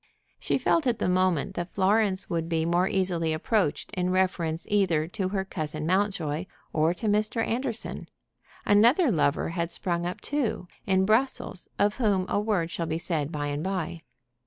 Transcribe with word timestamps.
She 0.39 0.57
felt 0.57 0.87
at 0.87 0.97
the 0.97 1.07
moment 1.07 1.53
that 1.53 1.75
Florence 1.75 2.27
would 2.27 2.49
be 2.49 2.65
more 2.65 2.87
easily 2.87 3.33
approached 3.33 3.91
in 3.93 4.09
reference 4.09 4.65
either 4.67 5.07
to 5.09 5.29
her 5.29 5.45
cousin 5.45 5.85
Mountjoy 5.85 6.47
or 6.73 6.95
to 6.95 7.05
Mr. 7.05 7.45
Anderson. 7.45 8.07
Another 8.65 9.11
lover 9.11 9.49
had 9.49 9.69
sprung 9.69 10.07
up, 10.07 10.19
too, 10.19 10.67
in 10.87 11.05
Brussels, 11.05 11.67
of 11.77 11.97
whom 11.97 12.25
a 12.29 12.39
word 12.41 12.71
shall 12.71 12.87
be 12.87 12.97
said 12.97 13.31
by 13.31 13.45
and 13.45 13.63
by. 13.63 14.01